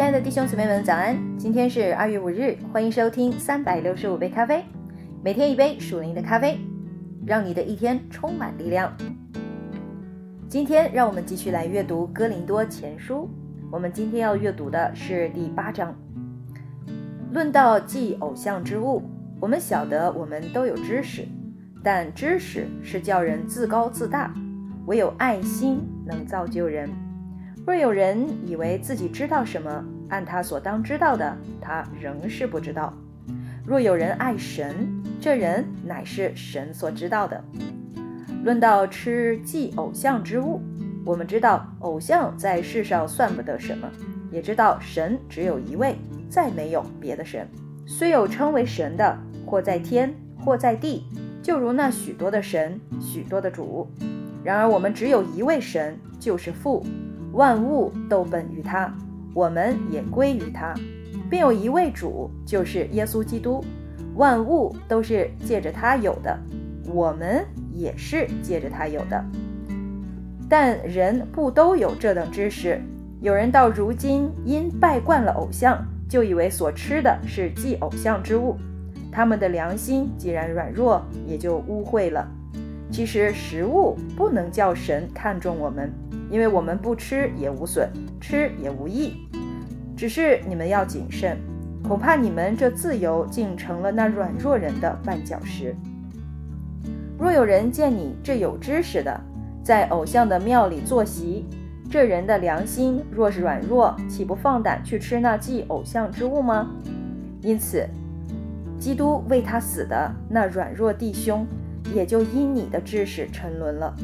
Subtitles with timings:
[0.00, 1.14] 亲爱的弟兄姊妹们，早安！
[1.36, 4.64] 今天是二月五日，欢迎收听三百六十五杯咖啡，
[5.22, 6.58] 每天一杯属灵的咖啡，
[7.26, 8.96] 让你的一天充满力量。
[10.48, 13.28] 今天让我们继续来阅读《哥林多前书》，
[13.70, 15.94] 我们今天要阅读的是第八章。
[17.30, 19.02] 论到祭偶像之物，
[19.38, 21.28] 我们晓得我们都有知识，
[21.84, 24.32] 但知识是叫人自高自大，
[24.86, 26.88] 唯有爱心能造就人。
[27.66, 32.92] 若有人以为自己知道什么，按他所当知道的，他仍是不知道。
[33.64, 34.74] 若有人爱神，
[35.20, 37.42] 这人乃是神所知道的。
[38.42, 40.60] 论到吃祭偶像之物，
[41.04, 43.88] 我们知道偶像在世上算不得什么，
[44.32, 45.96] 也知道神只有一位，
[46.28, 47.46] 再没有别的神。
[47.86, 51.04] 虽有称为神的，或在天，或在地，
[51.42, 53.88] 就如那许多的神，许多的主。
[54.42, 56.84] 然而我们只有一位神，就是父。
[57.32, 58.92] 万物都本于他，
[59.34, 60.74] 我们也归于他，
[61.30, 63.64] 并有一位主，就是耶稣基督。
[64.16, 66.36] 万物都是借着他有的，
[66.92, 69.24] 我们也是借着他有的。
[70.48, 72.80] 但人不都有这等知识？
[73.20, 78.56] 有人到如今因拜惯了偶像，就以为所吃的是祭偶像之物，
[79.12, 82.28] 他们的良心既然软弱，也就污秽了。
[82.90, 85.90] 其实食物不能叫神看重我们。
[86.30, 89.14] 因为我们不吃也无损，吃也无益，
[89.96, 91.36] 只是你们要谨慎，
[91.82, 95.74] 恐怕你们这自由竟成了那软弱人的绊脚石。
[97.18, 99.20] 若有人见你这有知识的，
[99.64, 101.44] 在偶像的庙里坐席，
[101.90, 106.70] 这人的良心若是软弱，岂不放胆去吃那祭偶像之物吗？
[107.42, 107.84] 因此，
[108.78, 111.44] 基督为他死的那软弱弟兄，
[111.94, 113.94] 也就因你的知识沉沦了。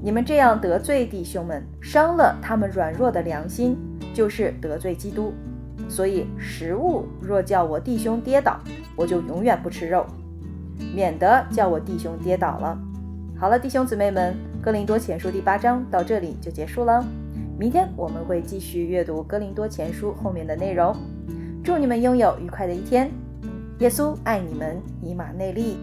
[0.00, 3.76] 你们这样得罪弟兄们，伤了他们软弱的良心，
[4.14, 5.32] 就是得罪基督。
[5.88, 8.60] 所以食物若叫我弟兄跌倒，
[8.94, 10.06] 我就永远不吃肉，
[10.94, 12.78] 免得叫我弟兄跌倒了。
[13.36, 14.34] 好了，弟兄姊妹们，
[14.64, 17.04] 《哥林多前书》第八章到这里就结束了。
[17.58, 20.94] 明天我们会继续阅读《哥林多前书》后面的内容。
[21.64, 23.10] 祝你们拥有愉快的一天。
[23.80, 25.76] 耶稣爱你们，以马内利。